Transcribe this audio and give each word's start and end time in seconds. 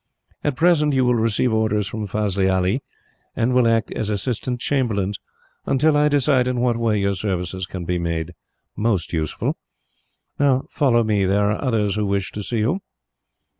"At 0.43 0.55
present, 0.55 0.95
you 0.95 1.05
will 1.05 1.13
receive 1.13 1.53
orders 1.53 1.87
from 1.87 2.07
Fazli 2.07 2.49
Ali, 2.49 2.81
and 3.35 3.53
will 3.53 3.67
act 3.67 3.91
as 3.93 4.09
assistant 4.09 4.59
chamberlains, 4.59 5.19
until 5.67 5.95
I 5.95 6.07
decide 6.07 6.47
in 6.47 6.59
what 6.59 6.75
way 6.75 6.97
your 6.99 7.13
services 7.13 7.67
can 7.67 7.85
be 7.85 7.99
made 7.99 8.33
most 8.75 9.13
useful. 9.13 9.57
"Now, 10.39 10.63
follow 10.71 11.03
me. 11.03 11.25
There 11.25 11.51
are 11.51 11.63
others 11.63 11.93
who 11.97 12.07
wish 12.07 12.31
to 12.31 12.41
see 12.41 12.57
you." 12.57 12.79